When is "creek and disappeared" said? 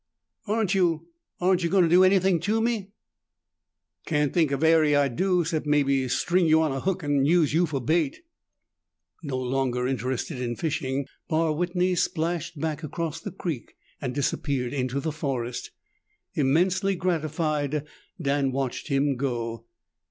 13.29-14.73